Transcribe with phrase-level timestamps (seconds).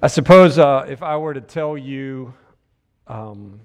[0.00, 2.32] I suppose uh, if I were to tell you
[3.08, 3.58] um,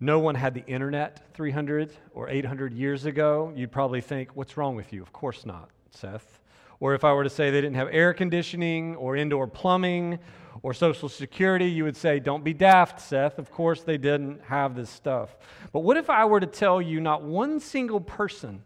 [0.00, 4.74] no one had the internet 300 or 800 years ago, you'd probably think, What's wrong
[4.74, 5.00] with you?
[5.00, 6.40] Of course not, Seth.
[6.80, 10.18] Or if I were to say they didn't have air conditioning or indoor plumbing
[10.62, 13.38] or social security, you would say, Don't be daft, Seth.
[13.38, 15.36] Of course they didn't have this stuff.
[15.72, 18.64] But what if I were to tell you not one single person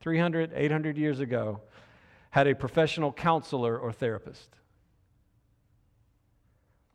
[0.00, 1.60] 300, 800 years ago
[2.30, 4.48] had a professional counselor or therapist?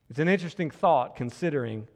[0.09, 1.87] It's an interesting thought considering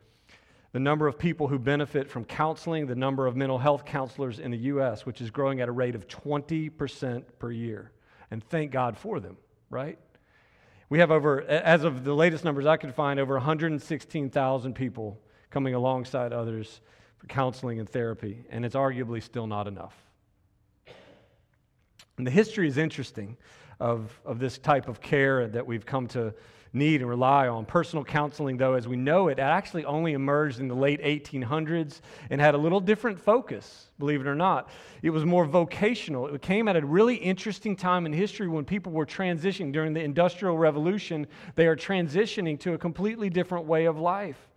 [0.71, 4.51] the number of people who benefit from counseling, the number of mental health counselors in
[4.51, 7.91] the U.S., which is growing at a rate of 20% per year.
[8.29, 9.37] And thank God for them,
[9.71, 9.97] right?
[10.89, 15.19] We have over, as of the latest numbers I could find, over 116,000 people
[15.49, 16.81] coming alongside others
[17.17, 19.95] for counseling and therapy, and it's arguably still not enough.
[22.17, 23.37] And the history is interesting
[23.79, 26.33] of, of this type of care that we've come to
[26.73, 27.65] need and rely on.
[27.65, 32.41] Personal counseling, though, as we know it, actually only emerged in the late 1800s and
[32.41, 34.69] had a little different focus, believe it or not.
[35.03, 36.27] It was more vocational.
[36.27, 40.01] It came at a really interesting time in history when people were transitioning during the
[40.01, 41.27] Industrial Revolution.
[41.55, 44.49] They are transitioning to a completely different way of life.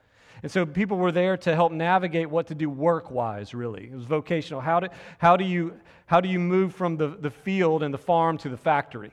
[0.43, 3.85] And so people were there to help navigate what to do work wise, really.
[3.85, 4.61] It was vocational.
[4.61, 5.75] How do, how do, you,
[6.07, 9.13] how do you move from the, the field and the farm to the factory?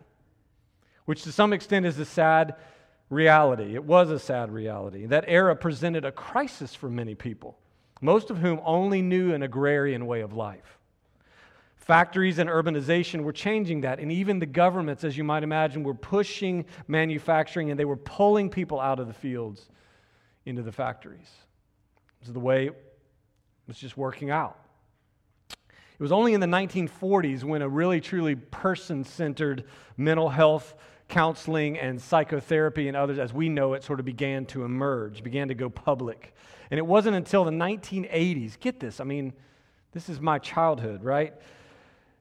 [1.06, 2.56] Which to some extent is a sad
[3.14, 3.76] reality.
[3.76, 5.06] It was a sad reality.
[5.06, 7.58] That era presented a crisis for many people,
[8.02, 10.80] most of whom only knew an agrarian way of life.
[11.76, 15.94] Factories and urbanization were changing that, and even the governments, as you might imagine, were
[15.94, 19.68] pushing manufacturing and they were pulling people out of the fields
[20.46, 21.30] into the factories.
[22.20, 22.98] This is the way it
[23.68, 24.58] was just working out.
[25.50, 29.66] It was only in the 1940s when a really truly person centered
[29.98, 30.76] mental health
[31.14, 35.48] counseling and psychotherapy and others, as we know it, sort of began to emerge, began
[35.48, 36.34] to go public.
[36.72, 39.34] And it wasn't until the 1980s, get this, I mean,
[39.92, 41.36] this is my childhood, right?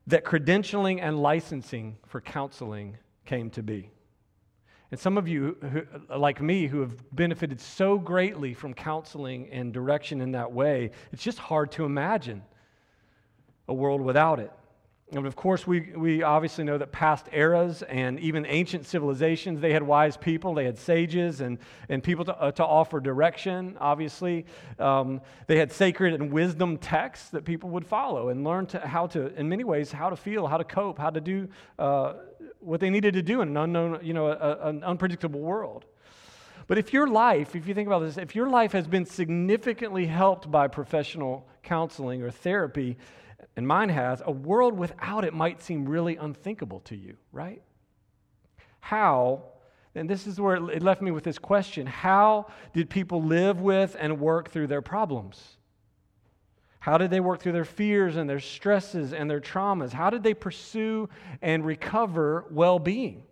[0.08, 3.88] That credentialing and licensing for counseling came to be.
[4.90, 9.72] And some of you, who, like me, who have benefited so greatly from counseling and
[9.72, 12.42] direction in that way, it's just hard to imagine
[13.68, 14.52] a world without it.
[15.14, 19.72] And of course, we, we obviously know that past eras and even ancient civilizations, they
[19.72, 21.58] had wise people, they had sages and,
[21.90, 24.46] and people to, uh, to offer direction, obviously.
[24.78, 29.06] Um, they had sacred and wisdom texts that people would follow and learn to, how
[29.08, 31.46] to, in many ways, how to feel, how to cope, how to do
[31.78, 32.14] uh,
[32.60, 35.84] what they needed to do in an unknown, you know, a, an unpredictable world.
[36.68, 40.06] But if your life, if you think about this, if your life has been significantly
[40.06, 42.96] helped by professional counseling or therapy,
[43.56, 47.62] and mine has, a world without it might seem really unthinkable to you, right?
[48.80, 49.44] How,
[49.94, 53.96] and this is where it left me with this question how did people live with
[53.98, 55.56] and work through their problems?
[56.80, 59.92] How did they work through their fears and their stresses and their traumas?
[59.92, 61.08] How did they pursue
[61.40, 63.22] and recover well being?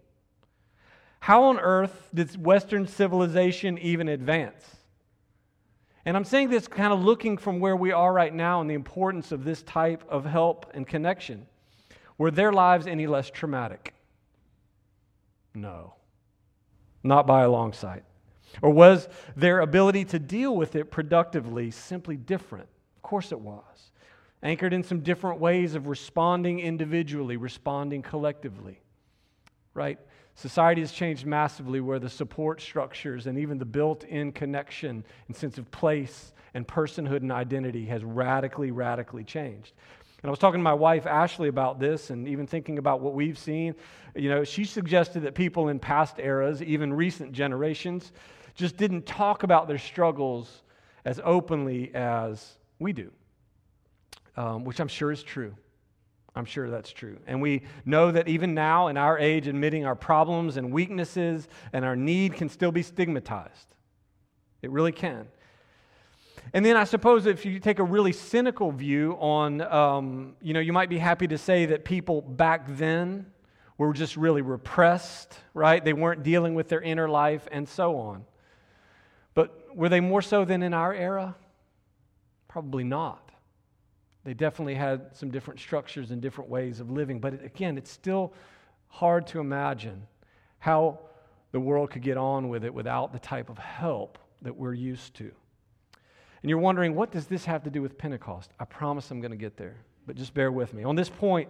[1.19, 4.77] How on earth did Western civilization even advance?
[6.05, 8.75] And I'm saying this kind of looking from where we are right now and the
[8.75, 11.47] importance of this type of help and connection.
[12.17, 13.95] Were their lives any less traumatic?
[15.55, 15.95] No,
[17.03, 18.05] not by a long sight.
[18.63, 22.69] Or was their ability to deal with it productively simply different?
[22.97, 23.91] Of course it was.
[24.43, 28.81] Anchored in some different ways of responding individually, responding collectively.
[29.75, 29.99] Right?
[30.41, 35.37] Society has changed massively where the support structures and even the built in connection and
[35.37, 39.75] sense of place and personhood and identity has radically, radically changed.
[40.23, 43.13] And I was talking to my wife, Ashley, about this and even thinking about what
[43.13, 43.75] we've seen.
[44.15, 48.11] You know, she suggested that people in past eras, even recent generations,
[48.55, 50.63] just didn't talk about their struggles
[51.05, 53.11] as openly as we do,
[54.39, 55.55] um, which I'm sure is true.
[56.35, 57.19] I'm sure that's true.
[57.27, 61.85] And we know that even now, in our age, admitting our problems and weaknesses and
[61.85, 63.75] our need can still be stigmatized.
[64.63, 65.27] It really can.
[66.53, 70.61] And then I suppose if you take a really cynical view on, um, you know,
[70.61, 73.27] you might be happy to say that people back then
[73.79, 75.85] were just really repressed, right?
[75.85, 78.25] They weren't dealing with their inner life and so on.
[79.35, 81.37] But were they more so than in our era?
[82.49, 83.30] Probably not.
[84.25, 87.21] They definitely had some different structures and different ways of living.
[87.21, 88.35] But again, it's still
[88.89, 90.07] hard to imagine
[90.59, 91.01] how
[91.53, 95.15] the world could get on with it without the type of help that we're used
[95.15, 95.31] to.
[96.43, 98.51] And you're wondering, what does this have to do with Pentecost?
[98.59, 99.77] I promise I'm going to get there,
[100.07, 100.85] but just bear with me.
[100.85, 101.49] On this point,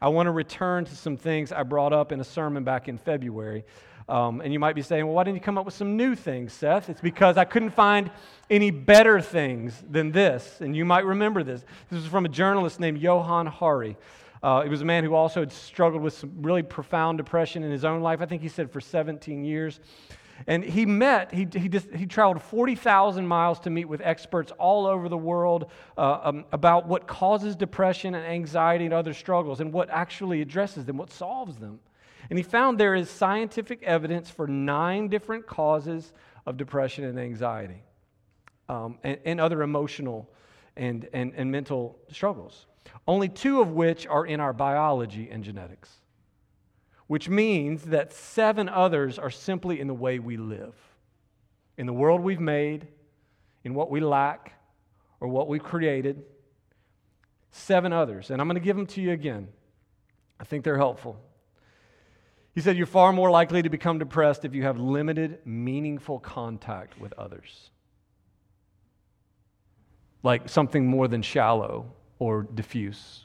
[0.00, 2.98] I want to return to some things I brought up in a sermon back in
[2.98, 3.64] February
[4.08, 6.14] Um, and you might be saying, well, why didn't you come up with some new
[6.14, 6.90] things, Seth?
[6.90, 8.10] It's because I couldn't find
[8.50, 10.60] any better things than this.
[10.60, 11.64] And you might remember this.
[11.90, 13.96] This is from a journalist named Johann Hari.
[14.42, 17.70] Uh, he was a man who also had struggled with some really profound depression in
[17.70, 18.20] his own life.
[18.20, 19.80] I think he said for 17 years.
[20.46, 24.86] And he met, he, he, just, he traveled 40,000 miles to meet with experts all
[24.86, 29.72] over the world uh, um, about what causes depression and anxiety and other struggles and
[29.72, 31.80] what actually addresses them, what solves them.
[32.30, 36.12] And he found there is scientific evidence for nine different causes
[36.46, 37.82] of depression and anxiety
[38.68, 40.30] um, and, and, other emotional
[40.76, 42.66] and, and, and mental struggles,
[43.06, 45.90] only two of which are in our biology and genetics,
[47.06, 50.74] which means that seven others are simply in the way we live,
[51.76, 52.88] in the world we've made,
[53.64, 54.52] in what we lack,
[55.20, 56.22] or what we've created.
[57.50, 58.30] Seven others.
[58.30, 59.48] And I'm going to give them to you again.
[60.40, 61.20] I think they're helpful.
[62.54, 66.98] He said, You're far more likely to become depressed if you have limited, meaningful contact
[67.00, 67.70] with others.
[70.22, 73.24] Like something more than shallow or diffuse.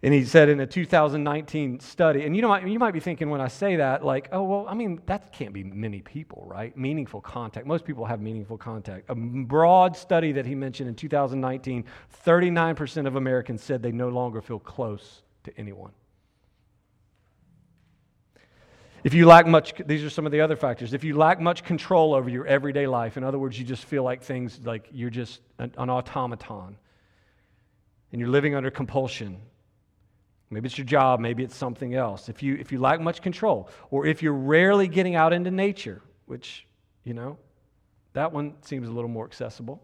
[0.00, 3.40] And he said in a 2019 study, and you know, you might be thinking when
[3.40, 6.76] I say that, like, oh, well, I mean, that can't be many people, right?
[6.76, 7.66] Meaningful contact.
[7.66, 9.10] Most people have meaningful contact.
[9.10, 11.84] A broad study that he mentioned in 2019,
[12.24, 15.90] 39% of Americans said they no longer feel close to anyone.
[19.08, 20.92] If you lack much, these are some of the other factors.
[20.92, 24.02] If you lack much control over your everyday life, in other words, you just feel
[24.02, 26.76] like things like you're just an, an automaton
[28.12, 29.40] and you're living under compulsion.
[30.50, 32.28] Maybe it's your job, maybe it's something else.
[32.28, 36.02] If you, if you lack much control, or if you're rarely getting out into nature,
[36.26, 36.66] which,
[37.02, 37.38] you know,
[38.12, 39.82] that one seems a little more accessible,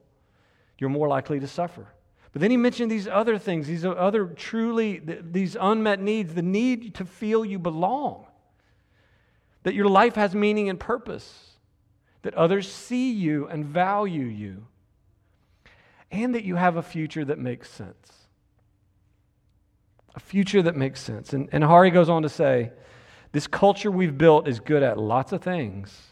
[0.77, 1.87] you're more likely to suffer.
[2.35, 6.97] But then he mentioned these other things, these other truly, these unmet needs, the need
[6.97, 8.27] to feel you belong
[9.65, 11.57] that your life has meaning and purpose,
[12.23, 14.67] that others see you and value you,
[16.11, 18.29] and that you have a future that makes sense.
[20.15, 21.33] A future that makes sense.
[21.33, 22.71] And, and Hari goes on to say
[23.33, 26.09] this culture we've built is good at lots of things,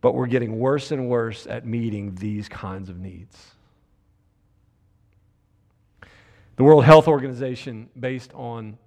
[0.00, 3.52] but we're getting worse and worse at meeting these kinds of needs.
[6.56, 8.78] The World Health Organization, based on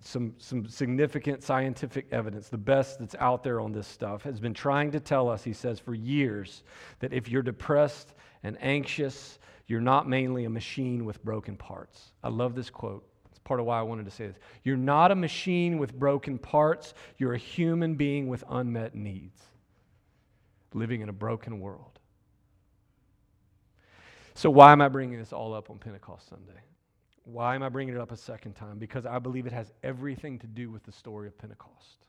[0.00, 4.54] some, some significant scientific evidence, the best that's out there on this stuff, has been
[4.54, 6.62] trying to tell us, he says, for years,
[7.00, 8.14] that if you're depressed
[8.44, 12.12] and anxious, you're not mainly a machine with broken parts.
[12.22, 13.04] I love this quote.
[13.30, 14.36] It's part of why I wanted to say this.
[14.62, 19.40] You're not a machine with broken parts, you're a human being with unmet needs,
[20.74, 21.98] living in a broken world.
[24.34, 26.60] So, why am I bringing this all up on Pentecost Sunday?
[27.24, 28.78] Why am I bringing it up a second time?
[28.78, 32.02] Because I believe it has everything to do with the story of Pentecost.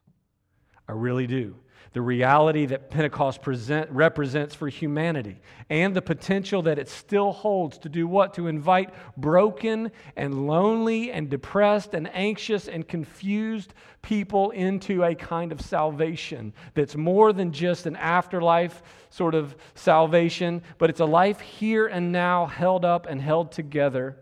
[0.88, 1.56] I really do.
[1.94, 5.40] The reality that Pentecost present, represents for humanity
[5.70, 8.34] and the potential that it still holds to do what?
[8.34, 15.52] To invite broken and lonely and depressed and anxious and confused people into a kind
[15.52, 21.40] of salvation that's more than just an afterlife sort of salvation, but it's a life
[21.40, 24.18] here and now held up and held together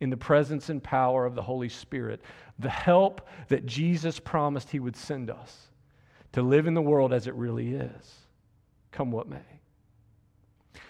[0.00, 2.20] in the presence and power of the Holy Spirit,
[2.58, 5.68] the help that Jesus promised He would send us
[6.32, 8.14] to live in the world as it really is,
[8.92, 9.38] come what may.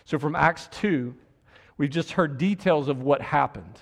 [0.05, 1.15] So, from Acts 2,
[1.77, 3.81] we've just heard details of what happened.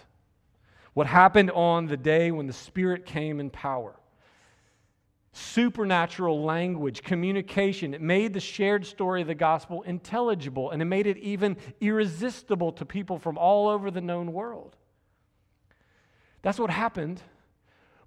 [0.94, 3.94] What happened on the day when the Spirit came in power.
[5.32, 7.92] Supernatural language, communication.
[7.92, 12.72] It made the shared story of the gospel intelligible and it made it even irresistible
[12.72, 14.76] to people from all over the known world.
[16.42, 17.22] That's what happened.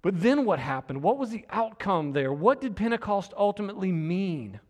[0.02, 1.02] But then what happened?
[1.02, 2.32] What was the outcome there?
[2.32, 4.60] What did Pentecost ultimately mean?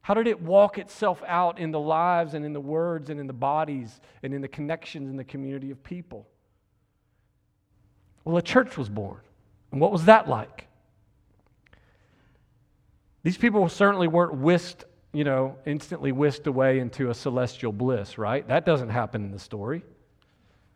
[0.00, 3.26] How did it walk itself out in the lives and in the words and in
[3.26, 6.26] the bodies and in the connections in the community of people?
[8.24, 9.20] Well, a church was born.
[9.72, 10.66] And what was that like?
[13.22, 18.46] These people certainly weren't whisked, you know, instantly whisked away into a celestial bliss, right?
[18.46, 19.82] That doesn't happen in the story.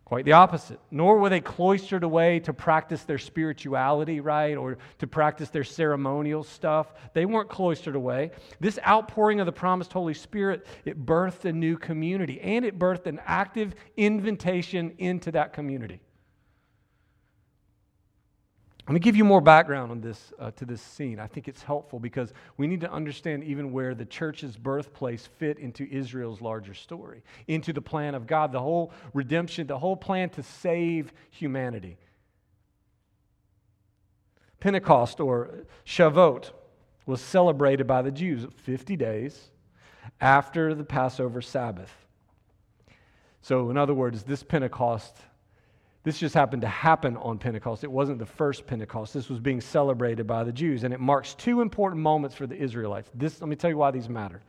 [0.08, 0.80] Quite the opposite.
[0.90, 6.42] Nor were they cloistered away to practice their spirituality, right, or to practice their ceremonial
[6.42, 6.94] stuff.
[7.12, 8.30] They weren't cloistered away.
[8.58, 13.04] This outpouring of the promised Holy Spirit, it birthed a new community, and it birthed
[13.04, 16.00] an active invitation into that community.
[18.88, 21.20] Let me give you more background on this uh, to this scene.
[21.20, 25.58] I think it's helpful because we need to understand even where the church's birthplace fit
[25.58, 30.30] into Israel's larger story, into the plan of God, the whole redemption, the whole plan
[30.30, 31.98] to save humanity.
[34.58, 36.52] Pentecost or Shavuot
[37.04, 39.50] was celebrated by the Jews 50 days
[40.18, 41.92] after the Passover Sabbath.
[43.42, 45.14] So, in other words, this Pentecost,
[46.08, 47.84] this just happened to happen on Pentecost.
[47.84, 49.12] It wasn't the first Pentecost.
[49.12, 52.56] This was being celebrated by the Jews, and it marks two important moments for the
[52.56, 53.10] Israelites.
[53.12, 54.40] This, let me tell you why these matter.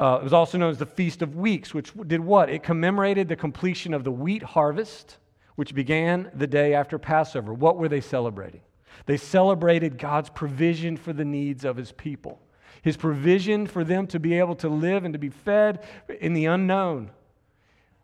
[0.00, 2.50] Uh, it was also known as the Feast of Weeks, which did what?
[2.50, 5.18] It commemorated the completion of the wheat harvest,
[5.54, 7.54] which began the day after Passover.
[7.54, 8.62] What were they celebrating?
[9.06, 12.40] They celebrated God's provision for the needs of his people,
[12.82, 15.86] his provision for them to be able to live and to be fed
[16.20, 17.12] in the unknown,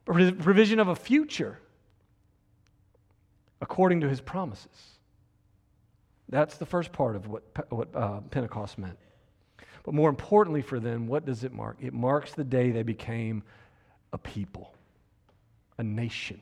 [0.04, 1.58] provision of a future
[3.60, 4.98] according to his promises.
[6.28, 8.98] That's the first part of what, what uh, Pentecost meant.
[9.84, 11.78] But more importantly for them, what does it mark?
[11.80, 13.42] It marks the day they became
[14.12, 14.74] a people,
[15.78, 16.40] a nation.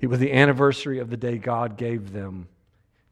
[0.00, 2.48] It was the anniversary of the day God gave them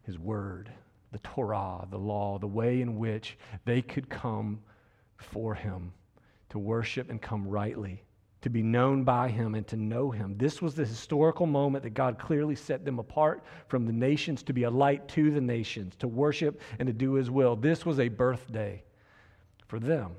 [0.03, 0.71] His Word,
[1.13, 4.61] the Torah, the law, the way in which they could come
[5.17, 5.93] before Him
[6.49, 8.03] to worship and come rightly,
[8.43, 10.35] to be known by Him and to know Him.
[10.37, 14.53] This was the historical moment that God clearly set them apart from the nations to
[14.53, 17.57] be a light to the nations, to worship and to do His will.
[17.57, 18.83] This was a birthday
[19.67, 20.13] for them.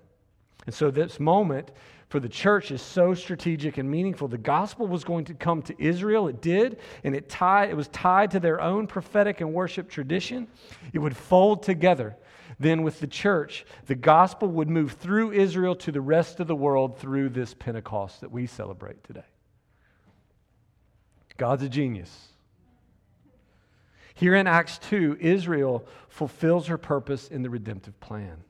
[0.65, 1.71] And so, this moment
[2.09, 4.27] for the church is so strategic and meaningful.
[4.27, 6.27] The gospel was going to come to Israel.
[6.27, 10.47] It did, and it tied it was tied to their own prophetic and worship tradition.
[10.93, 12.15] It would fold together.
[12.61, 16.55] Then with the church, the gospel would move through Israel to the rest of the
[16.55, 19.25] world through this Pentecost that we celebrate today.
[21.37, 22.27] God's a genius.
[24.13, 28.43] Here in Acts 2, Israel fulfills her purpose in the redemptive plan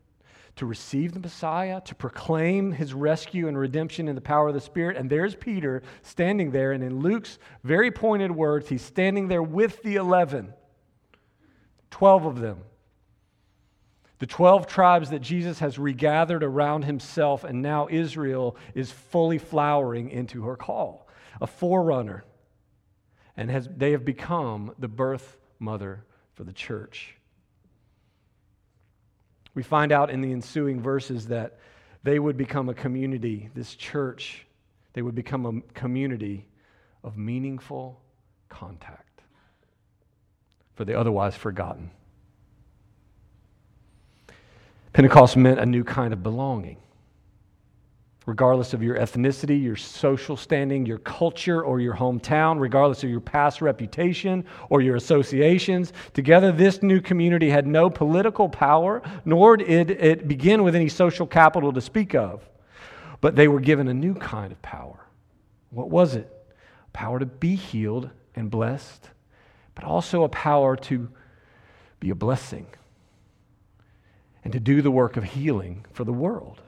[0.58, 4.60] to receive the Messiah, to proclaim his rescue and redemption in the power of the
[4.60, 4.98] Spirit.
[4.98, 6.74] And there's Peter standing there.
[6.74, 10.54] And in Luke's very pointed words, he's standing there with the 11,
[11.92, 12.64] 12 of them.
[14.22, 20.12] The 12 tribes that Jesus has regathered around himself, and now Israel is fully flowering
[20.12, 21.08] into her call,
[21.42, 22.24] a forerunner.
[23.36, 27.16] And has, they have become the birth mother for the church.
[29.56, 31.58] We find out in the ensuing verses that
[32.04, 34.46] they would become a community, this church,
[34.94, 36.48] they would become a community
[37.04, 38.00] of meaningful
[38.50, 39.24] contact
[40.76, 41.90] for the otherwise forgotten.
[44.94, 46.78] Pentecost meant a new kind of belonging
[48.26, 53.20] regardless of your ethnicity, your social standing, your culture, or your hometown, regardless of your
[53.20, 55.92] past reputation or your associations.
[56.14, 61.26] Together, this new community had no political power, nor did it begin with any social
[61.26, 62.48] capital to speak of.
[63.22, 65.00] But they were given a new kind of power.
[65.70, 66.32] What was it?
[66.94, 69.10] Power to be healed and blessed,
[69.74, 71.10] but also a power to
[72.00, 72.68] be a blessing
[74.44, 76.62] and to do the work of healing for the world.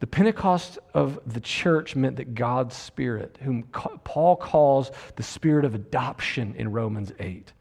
[0.00, 5.74] The Pentecost of the church meant that God's Spirit, whom Paul calls the Spirit of
[5.76, 7.52] adoption in Romans 8,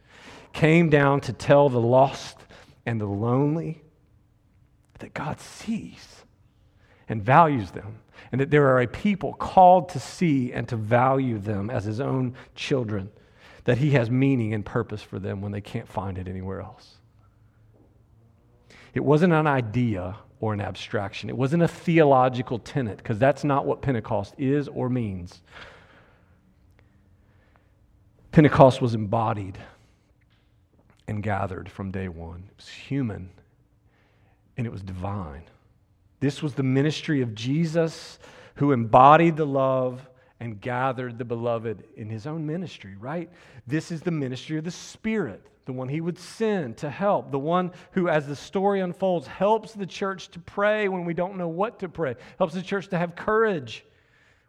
[0.52, 2.38] came down to tell the lost
[2.86, 3.84] and the lonely
[5.00, 6.24] that God sees
[7.08, 8.00] and values them,
[8.32, 12.00] and that there are a people called to see and to value them as his
[12.00, 13.12] own children,
[13.66, 16.98] that he has meaning and purpose for them when they can't find it anywhere else.
[18.94, 21.30] It wasn't an idea or an abstraction.
[21.30, 25.42] It wasn't a theological tenet, because that's not what Pentecost is or means.
[28.32, 29.58] Pentecost was embodied
[31.08, 32.44] and gathered from day one.
[32.50, 33.30] It was human
[34.58, 35.44] and it was divine.
[36.22, 38.20] This was the ministry of Jesus
[38.56, 40.08] who embodied the love
[40.42, 43.30] and gathered the beloved in his own ministry, right?
[43.68, 47.38] This is the ministry of the Spirit the one he would send to help, the
[47.38, 51.48] one who, as the story unfolds, helps the church to pray when we don't know
[51.48, 53.86] what to pray, helps the church to have courage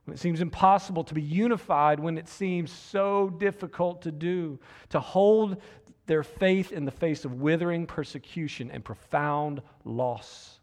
[0.06, 4.58] when it seems impossible, to be unified when it seems so difficult to do,
[4.88, 5.58] to hold
[6.06, 10.61] their faith in the face of withering persecution and profound loss,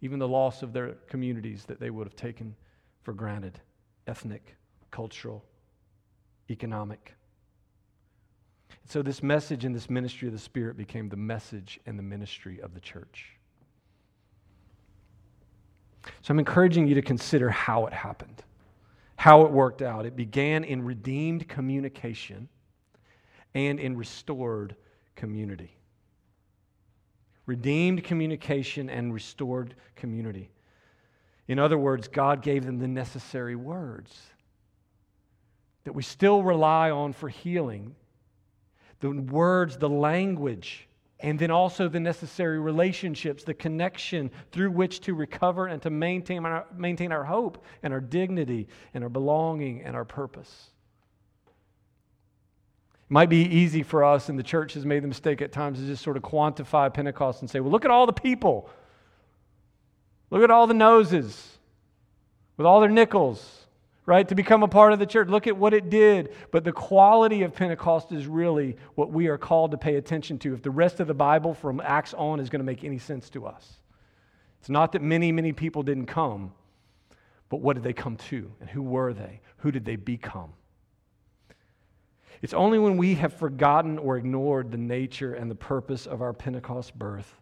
[0.00, 2.56] even the loss of their communities that they would have taken
[3.02, 3.60] for granted
[4.06, 4.56] ethnic,
[4.90, 5.44] cultural,
[6.50, 7.14] economic.
[8.86, 12.60] So, this message and this ministry of the Spirit became the message and the ministry
[12.60, 13.36] of the church.
[16.20, 18.42] So, I'm encouraging you to consider how it happened,
[19.16, 20.04] how it worked out.
[20.04, 22.48] It began in redeemed communication
[23.54, 24.74] and in restored
[25.14, 25.76] community.
[27.46, 30.50] Redeemed communication and restored community.
[31.48, 34.20] In other words, God gave them the necessary words
[35.84, 37.94] that we still rely on for healing.
[39.00, 45.14] The words, the language, and then also the necessary relationships, the connection through which to
[45.14, 49.96] recover and to maintain our, maintain our hope and our dignity and our belonging and
[49.96, 50.70] our purpose.
[52.94, 55.78] It might be easy for us, and the church has made the mistake at times
[55.78, 58.70] to just sort of quantify Pentecost and say, well, look at all the people.
[60.32, 61.58] Look at all the noses
[62.56, 63.62] with all their nickels
[64.06, 64.26] right?
[64.28, 65.28] To become a part of the church.
[65.28, 66.34] Look at what it did.
[66.50, 70.54] But the quality of Pentecost is really what we are called to pay attention to.
[70.54, 73.30] If the rest of the Bible from Acts on is going to make any sense
[73.30, 73.80] to us,
[74.60, 76.52] it's not that many, many people didn't come,
[77.48, 78.50] but what did they come to?
[78.60, 79.40] And who were they?
[79.58, 80.52] Who did they become?
[82.40, 86.32] It's only when we have forgotten or ignored the nature and the purpose of our
[86.32, 87.36] Pentecost birth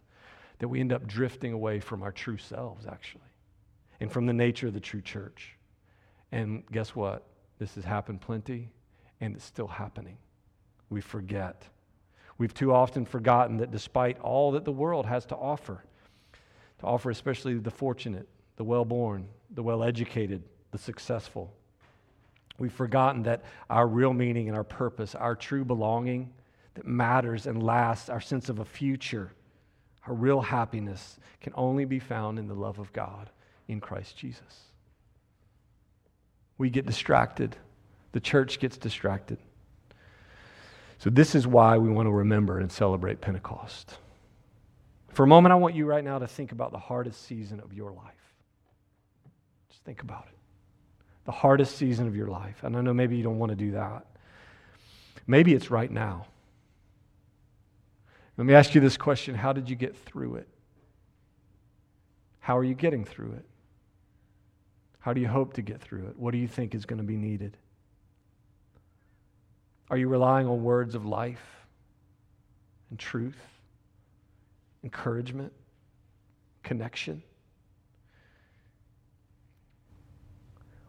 [0.60, 3.24] that we end up drifting away from our true selves, actually,
[3.98, 5.56] and from the nature of the true church.
[6.32, 7.26] And guess what?
[7.58, 8.70] This has happened plenty,
[9.20, 10.18] and it's still happening.
[10.90, 11.64] We forget.
[12.38, 15.82] We've too often forgotten that despite all that the world has to offer,
[16.78, 21.54] to offer especially the fortunate, the well born, the well educated, the successful,
[22.58, 26.32] we've forgotten that our real meaning and our purpose, our true belonging
[26.74, 29.32] that matters and lasts, our sense of a future,
[30.10, 33.30] our real happiness can only be found in the love of God
[33.68, 34.70] in Christ Jesus
[36.60, 37.56] we get distracted.
[38.12, 39.38] The church gets distracted.
[40.98, 43.96] So, this is why we want to remember and celebrate Pentecost.
[45.08, 47.72] For a moment, I want you right now to think about the hardest season of
[47.72, 48.34] your life.
[49.70, 50.36] Just think about it.
[51.24, 52.62] The hardest season of your life.
[52.62, 54.04] And I know maybe you don't want to do that.
[55.26, 56.26] Maybe it's right now.
[58.40, 60.48] Let me ask you this question How did you get through it?
[62.38, 63.44] How are you getting through it?
[64.98, 66.18] How do you hope to get through it?
[66.18, 67.58] What do you think is going to be needed?
[69.90, 71.66] Are you relying on words of life
[72.88, 73.36] and truth,
[74.84, 75.52] encouragement,
[76.62, 77.22] connection?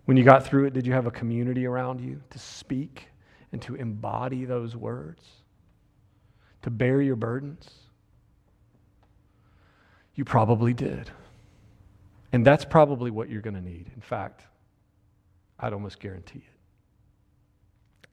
[0.05, 3.09] When you got through it, did you have a community around you to speak
[3.51, 5.40] and to embody those words,
[6.63, 7.69] to bear your burdens?
[10.15, 11.10] You probably did.
[12.34, 13.91] And that's probably what you're going to need.
[13.95, 14.43] In fact,
[15.60, 16.62] I'd almost guarantee it.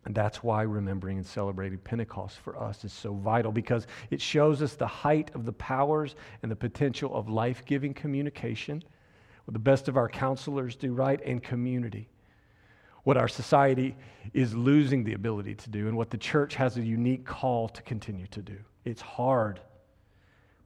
[0.05, 4.63] And that's why remembering and celebrating Pentecost for us is so vital because it shows
[4.63, 8.83] us the height of the powers and the potential of life giving communication,
[9.45, 12.09] what the best of our counselors do right, and community.
[13.09, 13.97] What our society
[14.35, 17.81] is losing the ability to do, and what the church has a unique call to
[17.81, 18.59] continue to do.
[18.85, 19.61] It's hard,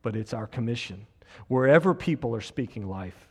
[0.02, 1.06] but it's our commission.
[1.46, 3.28] Wherever people are speaking life,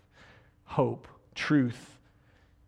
[0.63, 2.00] hope, truth,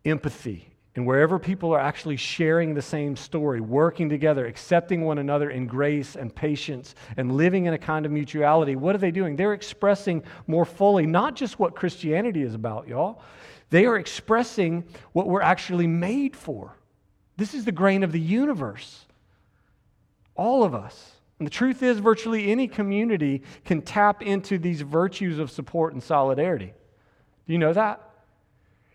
[0.04, 0.73] empathy.
[0.96, 5.66] And wherever people are actually sharing the same story, working together, accepting one another in
[5.66, 9.34] grace and patience, and living in a kind of mutuality, what are they doing?
[9.34, 13.22] They're expressing more fully not just what Christianity is about, y'all.
[13.70, 16.76] They are expressing what we're actually made for.
[17.36, 19.06] This is the grain of the universe.
[20.36, 21.10] All of us.
[21.40, 26.00] And the truth is, virtually any community can tap into these virtues of support and
[26.00, 26.72] solidarity.
[27.46, 28.13] Do you know that?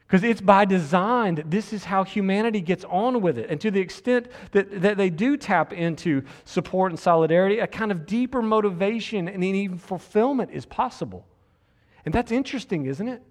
[0.09, 3.47] Because it's by design that this is how humanity gets on with it.
[3.47, 7.91] And to the extent that, that they do tap into support and solidarity, a kind
[7.91, 11.27] of deeper motivation and even fulfillment is possible.
[12.05, 13.21] And that's interesting, isn't it?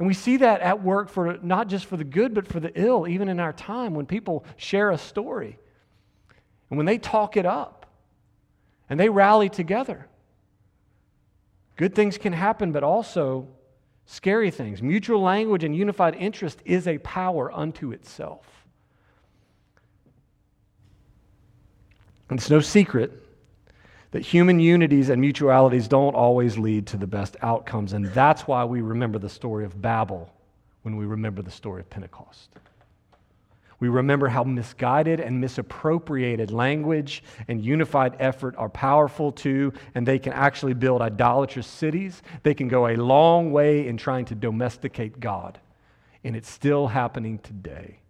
[0.00, 2.72] And we see that at work for not just for the good, but for the
[2.74, 5.60] ill, even in our time when people share a story
[6.70, 7.86] and when they talk it up
[8.90, 10.08] and they rally together.
[11.76, 13.46] Good things can happen, but also
[14.10, 14.80] Scary things.
[14.80, 18.46] Mutual language and unified interest is a power unto itself.
[22.30, 23.22] And it's no secret
[24.12, 27.92] that human unities and mutualities don't always lead to the best outcomes.
[27.92, 30.32] And that's why we remember the story of Babel
[30.82, 32.48] when we remember the story of Pentecost.
[33.80, 40.18] We remember how misguided and misappropriated language and unified effort are powerful too, and they
[40.18, 42.22] can actually build idolatrous cities.
[42.42, 45.60] They can go a long way in trying to domesticate God.
[46.24, 48.00] And it's still happening today.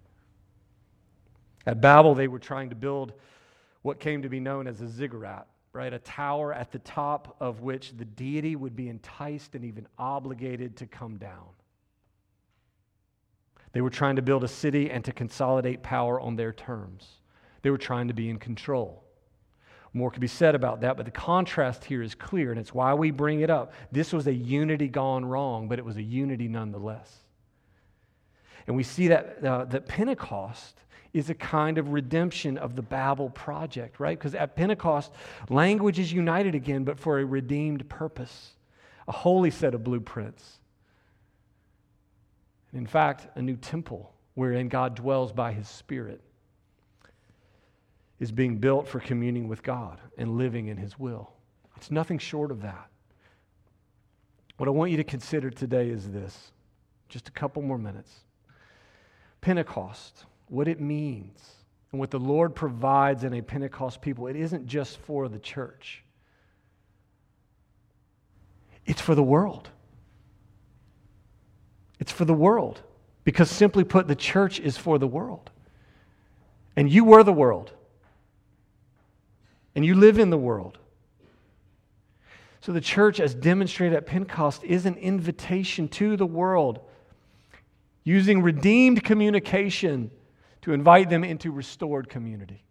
[1.67, 3.13] At Babel, they were trying to build
[3.83, 5.93] what came to be known as a ziggurat, right?
[5.93, 10.79] A tower at the top of which the deity would be enticed and even obligated
[10.79, 11.45] to come down.
[13.79, 17.07] They were trying to build a city and to consolidate power on their terms.
[17.63, 19.05] They were trying to be in control.
[19.93, 22.95] More could be said about that, but the contrast here is clear, and it's why
[22.95, 23.73] we bring it up.
[23.93, 27.19] This was a unity gone wrong, but it was a unity nonetheless.
[28.67, 33.31] And we see that, uh, that Pentecost is a kind of redemption of the Babel
[33.31, 34.19] project, right?
[34.19, 35.13] Because at Pentecost,
[35.51, 38.55] language is united again, but for a redeemed purpose,
[39.07, 40.59] a holy set of blueprints.
[42.79, 46.21] In fact, a new temple wherein God dwells by his Spirit
[48.21, 51.33] is being built for communing with God and living in his will.
[51.77, 52.89] It's nothing short of that.
[54.59, 56.53] What I want you to consider today is this
[57.09, 58.13] just a couple more minutes.
[59.41, 61.41] Pentecost what it means
[61.91, 64.29] and what the Lord provides in a Pentecost people.
[64.29, 66.05] It isn't just for the church,
[68.87, 69.69] it's for the world.
[71.99, 72.81] It's for the world.
[73.25, 75.51] Because simply put, the church is for the world.
[76.77, 77.73] And you were the world.
[79.75, 80.79] And you live in the world.
[82.61, 86.81] So the church, as demonstrated at Pentecost, is an invitation to the world
[88.05, 90.11] using redeemed communication
[90.63, 92.65] to invite them into restored community.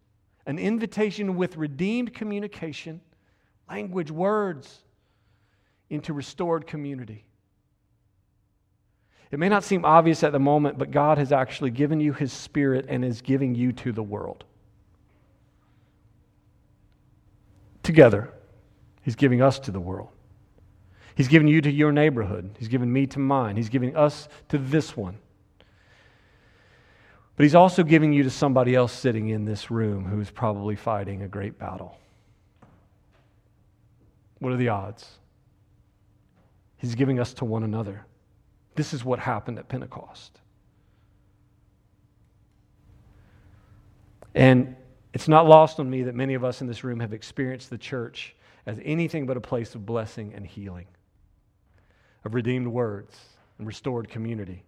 [0.46, 3.00] An invitation with redeemed communication,
[3.68, 4.82] language, words,
[5.90, 7.27] into restored community.
[9.30, 12.32] It may not seem obvious at the moment, but God has actually given you His
[12.32, 14.44] Spirit and is giving you to the world.
[17.82, 18.32] Together,
[19.02, 20.08] He's giving us to the world.
[21.14, 22.54] He's given you to your neighborhood.
[22.58, 23.56] He's given me to mine.
[23.56, 25.18] He's giving us to this one.
[27.34, 31.22] But he's also giving you to somebody else sitting in this room who's probably fighting
[31.22, 31.96] a great battle.
[34.40, 35.08] What are the odds?
[36.76, 38.06] He's giving us to one another.
[38.78, 40.38] This is what happened at Pentecost.
[44.36, 44.76] And
[45.12, 47.76] it's not lost on me that many of us in this room have experienced the
[47.76, 48.36] church
[48.66, 50.86] as anything but a place of blessing and healing,
[52.24, 53.18] of redeemed words
[53.58, 54.62] and restored community.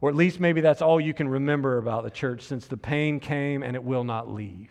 [0.00, 3.18] Or at least maybe that's all you can remember about the church since the pain
[3.18, 4.70] came and it will not leave.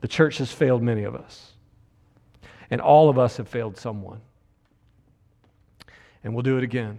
[0.00, 1.54] The church has failed many of us.
[2.70, 4.20] And all of us have failed someone.
[6.22, 6.98] And we'll do it again.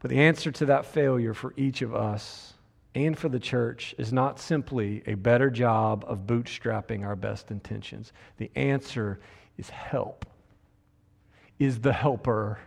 [0.00, 2.54] But the answer to that failure for each of us
[2.94, 8.12] and for the church is not simply a better job of bootstrapping our best intentions.
[8.36, 9.18] The answer
[9.56, 10.26] is help
[11.58, 12.58] is the helper.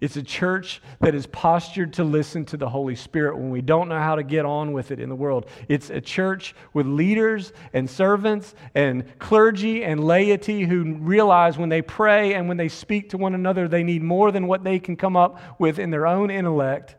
[0.00, 3.88] It's a church that is postured to listen to the Holy Spirit when we don't
[3.88, 5.46] know how to get on with it in the world.
[5.68, 11.82] It's a church with leaders and servants and clergy and laity who realize when they
[11.82, 14.96] pray and when they speak to one another, they need more than what they can
[14.96, 16.96] come up with in their own intellect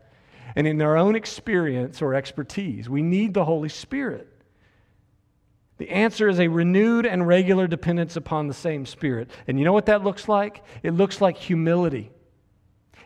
[0.56, 2.88] and in their own experience or expertise.
[2.88, 4.32] We need the Holy Spirit.
[5.78, 9.30] The answer is a renewed and regular dependence upon the same Spirit.
[9.48, 10.64] And you know what that looks like?
[10.84, 12.12] It looks like humility.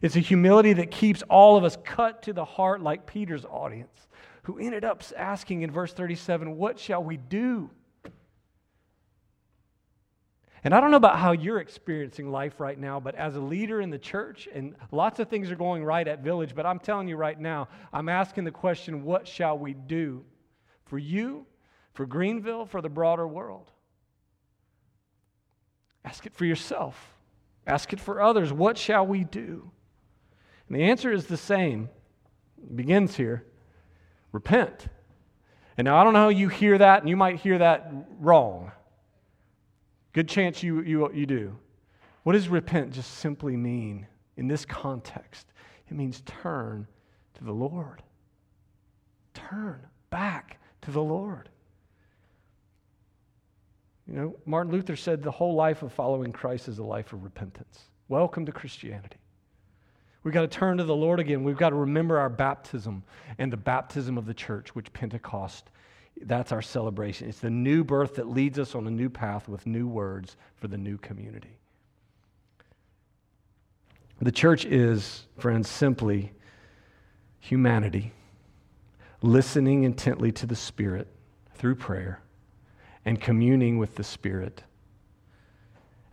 [0.01, 4.07] It's a humility that keeps all of us cut to the heart, like Peter's audience,
[4.43, 7.69] who ended up asking in verse 37, What shall we do?
[10.63, 13.79] And I don't know about how you're experiencing life right now, but as a leader
[13.79, 17.07] in the church, and lots of things are going right at Village, but I'm telling
[17.07, 20.25] you right now, I'm asking the question, What shall we do?
[20.85, 21.45] For you,
[21.93, 23.71] for Greenville, for the broader world.
[26.03, 27.17] Ask it for yourself.
[27.67, 28.51] Ask it for others.
[28.51, 29.71] What shall we do?
[30.69, 31.89] And the answer is the same.
[32.57, 33.45] It begins here
[34.31, 34.87] repent.
[35.77, 38.71] And now I don't know how you hear that, and you might hear that wrong.
[40.13, 41.57] Good chance you, you, you do.
[42.23, 44.05] What does repent just simply mean
[44.37, 45.47] in this context?
[45.89, 46.85] It means turn
[47.35, 48.03] to the Lord.
[49.33, 49.79] Turn
[50.09, 51.49] back to the Lord.
[54.07, 57.23] You know, Martin Luther said the whole life of following Christ is a life of
[57.23, 57.85] repentance.
[58.09, 59.17] Welcome to Christianity.
[60.23, 61.43] We've got to turn to the Lord again.
[61.43, 63.03] We've got to remember our baptism
[63.37, 65.69] and the baptism of the church, which Pentecost,
[66.21, 67.29] that's our celebration.
[67.29, 70.67] It's the new birth that leads us on a new path with new words for
[70.67, 71.57] the new community.
[74.21, 76.33] The church is, friends, simply
[77.39, 78.11] humanity
[79.21, 81.07] listening intently to the Spirit
[81.55, 82.21] through prayer
[83.05, 84.63] and communing with the Spirit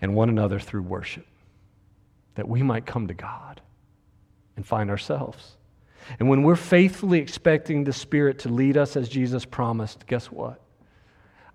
[0.01, 1.27] and one another through worship,
[2.35, 3.61] that we might come to God
[4.57, 5.57] and find ourselves.
[6.19, 10.61] And when we're faithfully expecting the Spirit to lead us as Jesus promised, guess what?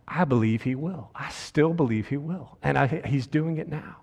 [0.08, 1.10] I believe He will.
[1.16, 2.58] I still believe He will.
[2.62, 3.98] And I, He's doing it now.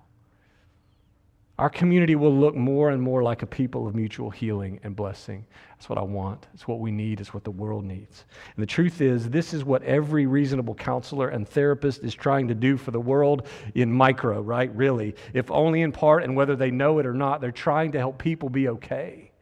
[1.59, 5.45] Our community will look more and more like a people of mutual healing and blessing.
[5.71, 6.47] That's what I want.
[6.55, 7.21] It's what we need.
[7.21, 8.27] It's what the world needs.
[8.55, 12.55] And the truth is, this is what every reasonable counselor and therapist is trying to
[12.55, 14.73] do for the world in micro, right?
[14.77, 15.17] Really.
[15.35, 18.19] If only in part, and whether they know it or not, they're trying to help
[18.19, 19.33] people be okay.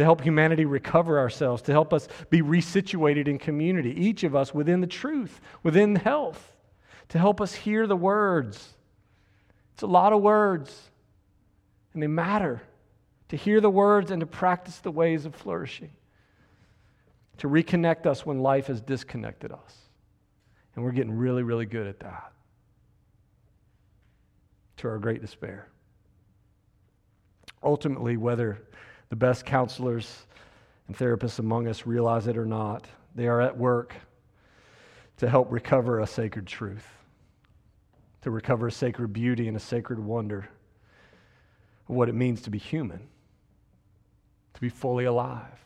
[0.00, 4.54] to help humanity recover ourselves, to help us be resituated in community, each of us
[4.54, 6.56] within the truth, within health,
[7.08, 8.74] to help us hear the words.
[9.80, 10.90] It's a lot of words,
[11.94, 12.60] and they matter.
[13.30, 15.90] To hear the words and to practice the ways of flourishing,
[17.38, 19.78] to reconnect us when life has disconnected us.
[20.74, 22.30] And we're getting really, really good at that
[24.76, 25.70] to our great despair.
[27.62, 28.60] Ultimately, whether
[29.08, 30.26] the best counselors
[30.88, 33.94] and therapists among us realize it or not, they are at work
[35.16, 36.86] to help recover a sacred truth,
[38.22, 40.48] to recover a sacred beauty and a sacred wonder
[41.88, 43.00] of what it means to be human,
[44.54, 45.64] to be fully alive,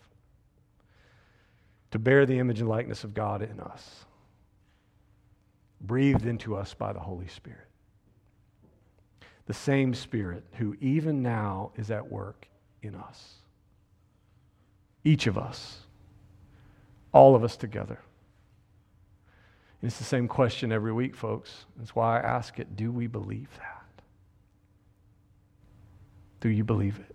[1.90, 4.04] to bear the image and likeness of God in us,
[5.80, 7.68] breathed into us by the Holy Spirit
[9.46, 12.48] the same Spirit who even now is at work
[12.82, 13.34] in us.
[15.04, 15.80] Each of us,
[17.12, 18.00] all of us together.
[19.84, 21.66] And it's the same question every week, folks.
[21.76, 24.02] That's why I ask it do we believe that?
[26.40, 27.13] Do you believe it?